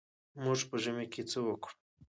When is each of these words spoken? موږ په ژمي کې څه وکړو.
موږ 0.43 0.59
په 0.69 0.75
ژمي 0.83 1.05
کې 1.13 1.21
څه 1.31 1.39
وکړو. 1.47 1.73